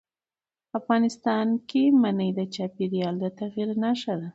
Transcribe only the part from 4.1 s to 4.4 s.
ده.